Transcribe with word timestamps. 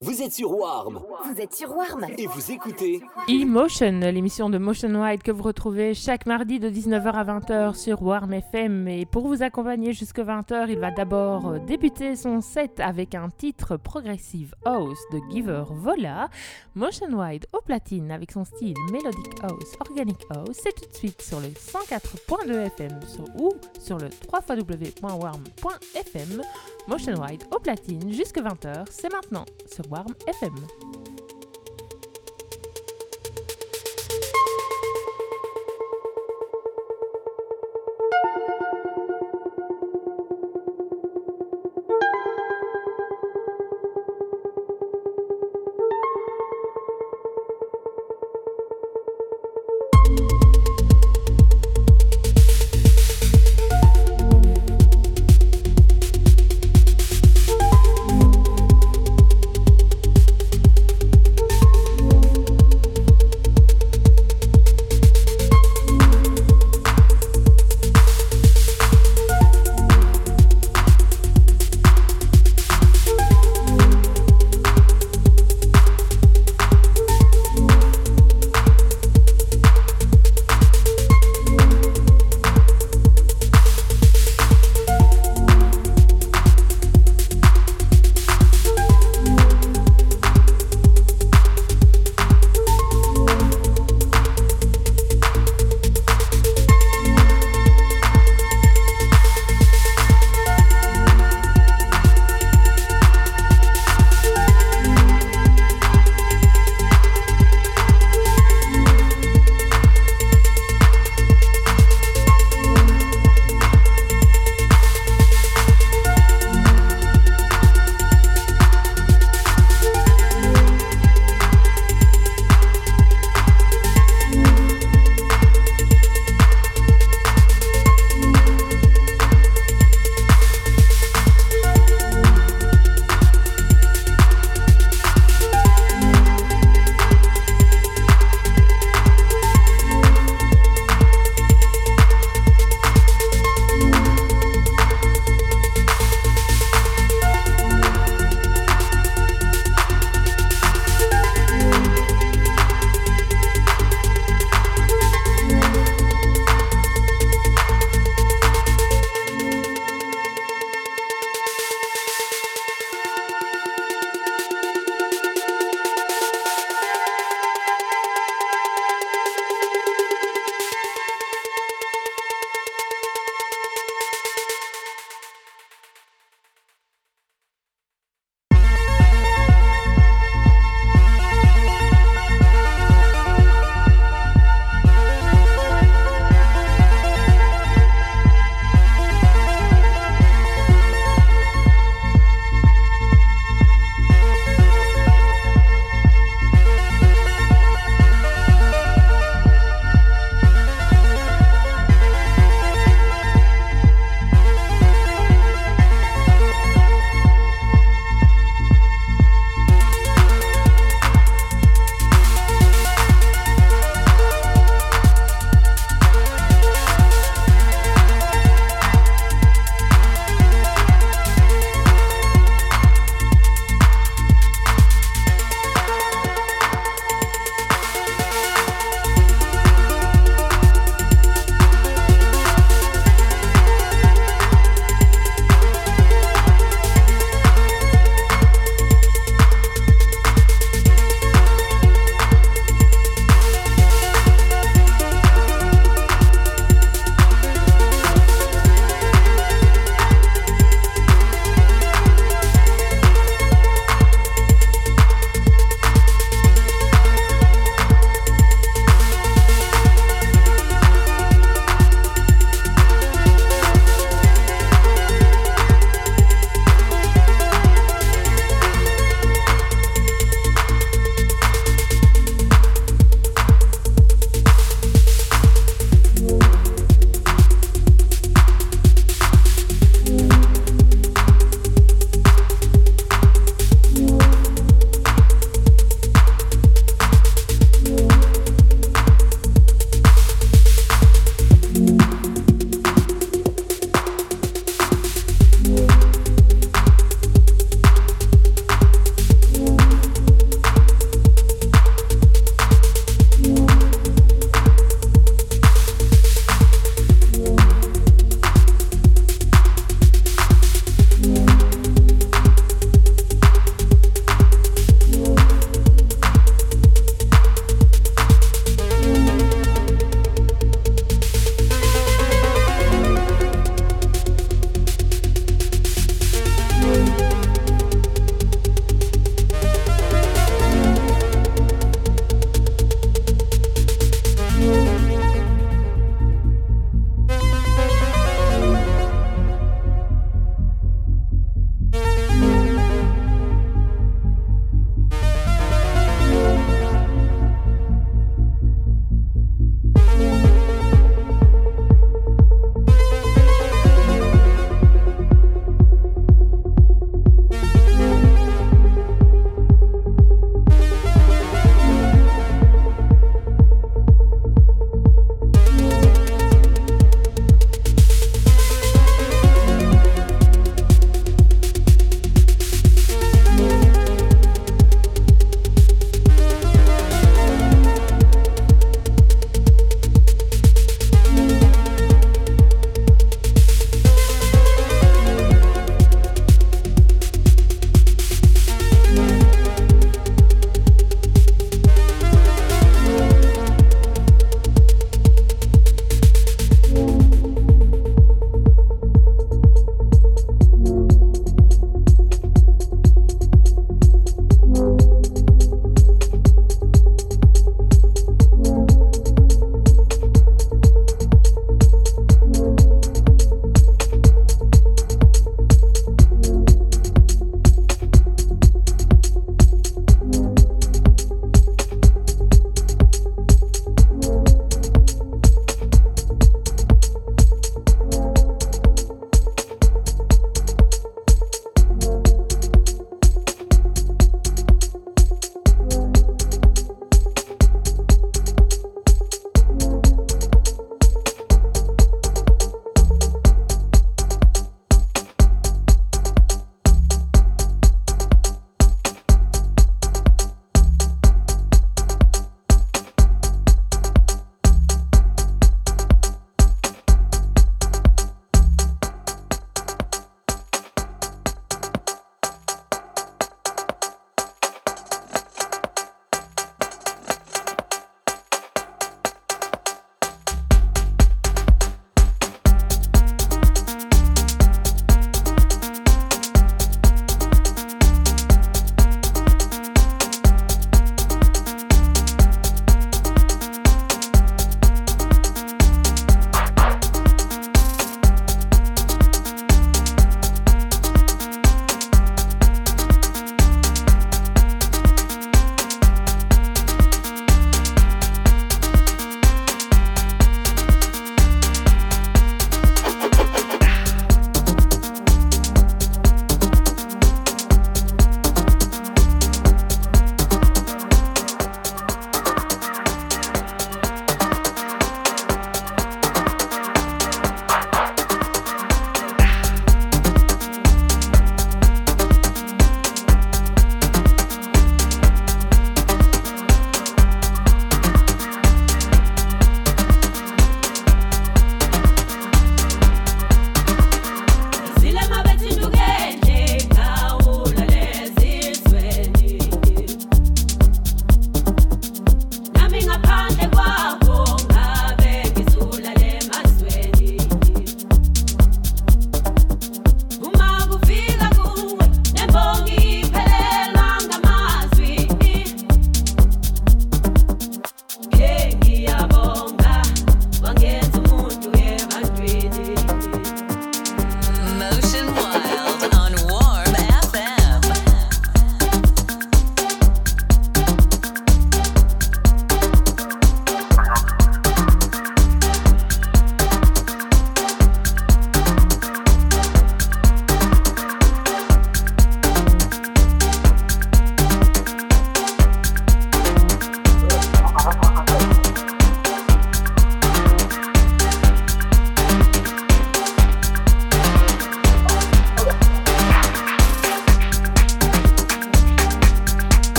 Vous 0.00 0.22
êtes 0.22 0.32
sur 0.32 0.56
Warm 0.56 1.02
Vous 1.24 1.40
êtes 1.40 1.52
sur 1.56 1.76
Warm 1.76 2.06
et 2.16 2.28
vous 2.28 2.52
écoutez 2.52 3.02
Emotion, 3.26 3.98
l'émission 3.98 4.48
de 4.48 4.56
Motion 4.56 4.94
Wide 5.02 5.24
que 5.24 5.32
vous 5.32 5.42
retrouvez 5.42 5.92
chaque 5.92 6.24
mardi 6.24 6.60
de 6.60 6.70
19h 6.70 7.10
à 7.14 7.24
20h 7.24 7.74
sur 7.74 8.00
Warm 8.00 8.32
FM. 8.32 8.86
Et 8.86 9.06
pour 9.06 9.26
vous 9.26 9.42
accompagner 9.42 9.92
jusqu'à 9.92 10.22
20h, 10.22 10.66
il 10.68 10.78
va 10.78 10.92
d'abord 10.92 11.58
débuter 11.58 12.14
son 12.14 12.40
set 12.40 12.78
avec 12.78 13.16
un 13.16 13.28
titre 13.28 13.76
Progressive 13.76 14.54
House 14.64 15.00
de 15.12 15.18
Giver 15.32 15.64
Vola. 15.68 16.28
Motion 16.76 17.18
Wide 17.18 17.46
au 17.52 17.60
platine 17.60 18.12
avec 18.12 18.30
son 18.30 18.44
style 18.44 18.76
Melodic 18.92 19.42
House, 19.42 19.74
Organic 19.80 20.24
House. 20.30 20.60
C'est 20.62 20.76
tout 20.80 20.88
de 20.88 20.94
suite 20.94 21.20
sur 21.20 21.40
le 21.40 21.48
104.2 21.48 22.66
FM 22.66 23.00
sur, 23.04 23.24
ou 23.42 23.52
sur 23.80 23.98
le 23.98 24.10
www.warm.fm. 24.32 25.42
Motion 26.86 27.20
Wide 27.20 27.42
au 27.54 27.58
platine 27.58 28.12
jusqu'à 28.12 28.42
20h, 28.42 28.84
c'est 28.90 29.12
maintenant 29.12 29.44
sur 29.66 29.87
Warm 29.88 30.14
FM. 30.28 31.17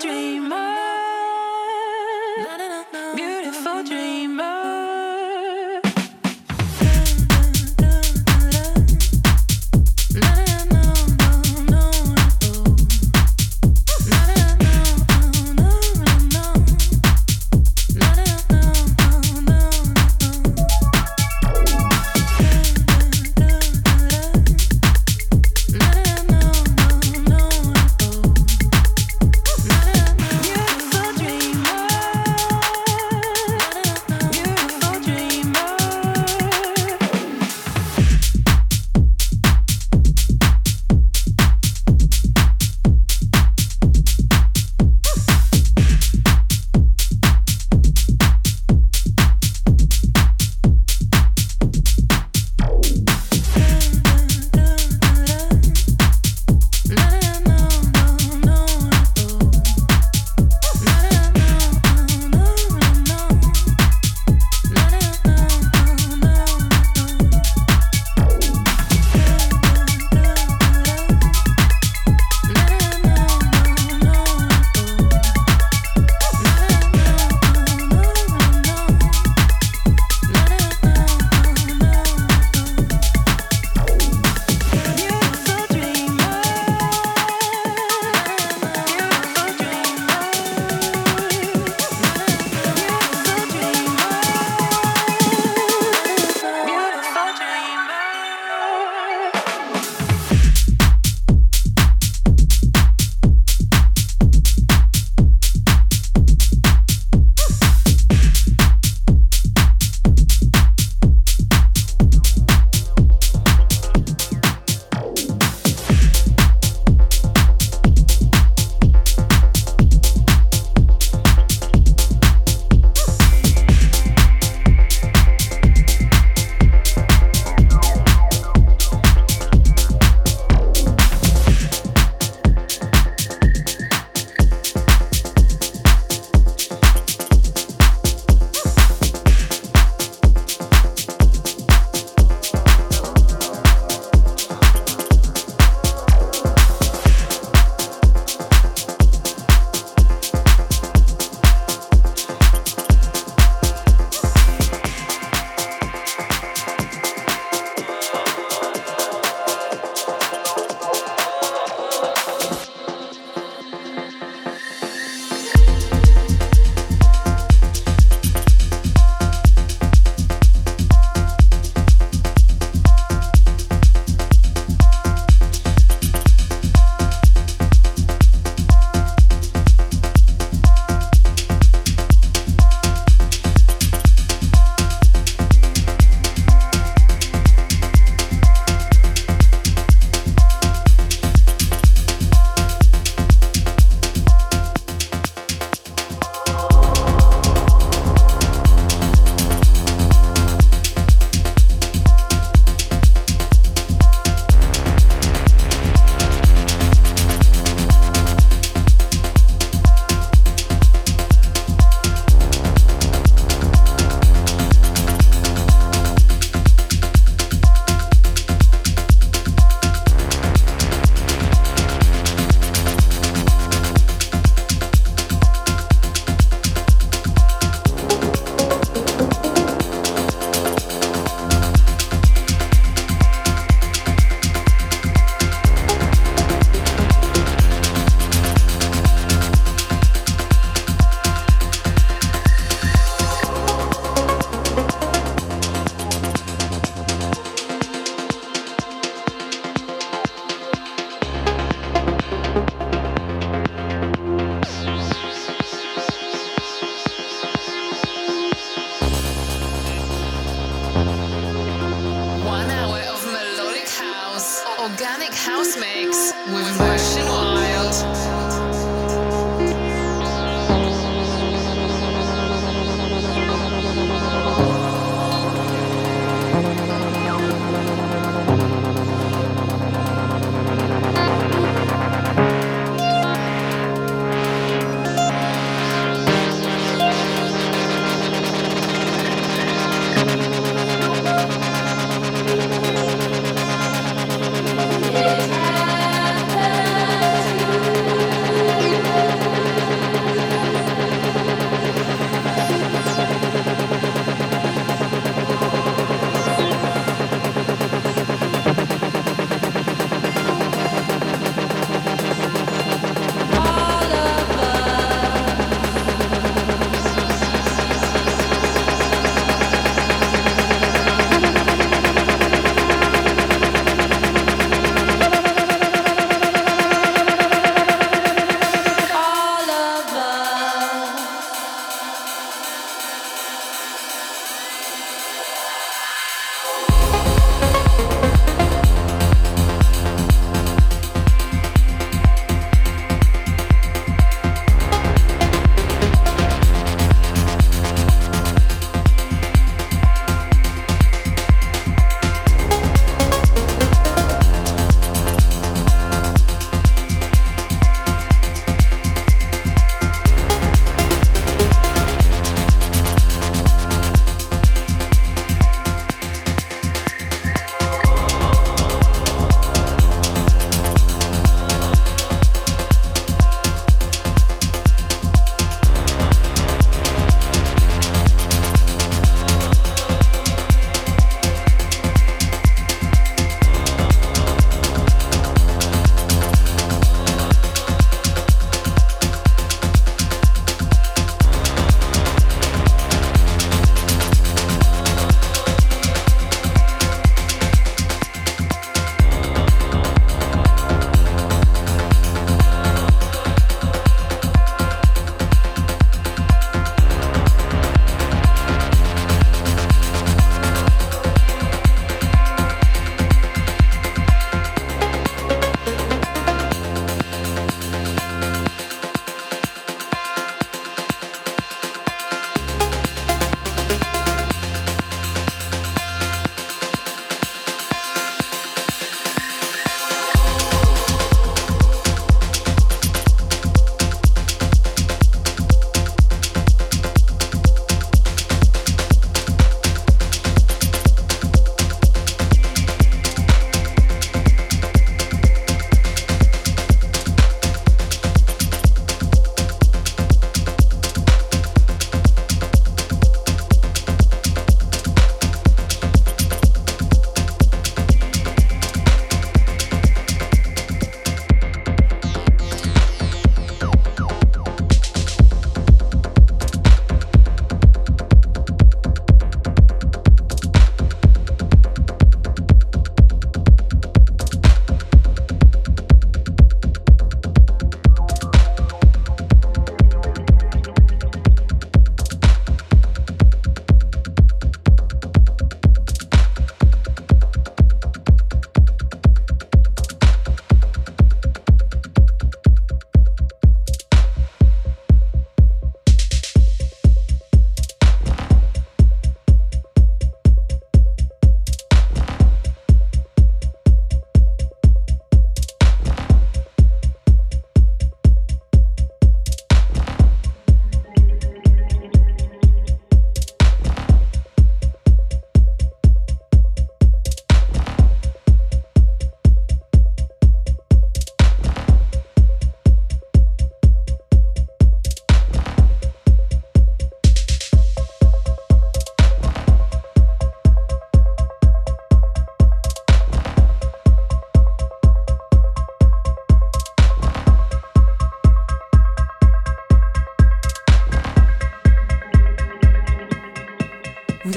dreamer. 0.00 0.59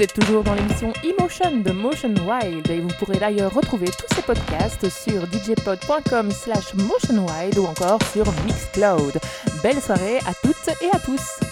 Toujours 0.06 0.42
dans 0.42 0.54
l'émission 0.54 0.92
Emotion 1.02 1.58
de 1.58 1.70
Motion 1.70 2.14
Wild 2.26 2.68
et 2.70 2.80
vous 2.80 2.88
pourrez 2.98 3.18
d'ailleurs 3.18 3.54
retrouver 3.54 3.86
tous 3.86 4.14
ces 4.14 4.22
podcasts 4.22 4.88
sur 4.88 5.26
djpod.com 5.30 6.30
slash 6.30 6.74
motionwild 6.74 7.58
ou 7.58 7.66
encore 7.66 8.00
sur 8.12 8.24
Mixcloud. 8.44 9.18
Belle 9.62 9.80
soirée 9.80 10.18
à 10.26 10.34
toutes 10.42 10.68
et 10.82 10.94
à 10.94 10.98
tous 10.98 11.43